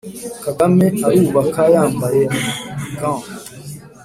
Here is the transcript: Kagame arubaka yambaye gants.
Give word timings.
Kagame 0.43 0.85
arubaka 1.07 1.61
yambaye 1.73 2.21
gants. 2.97 3.27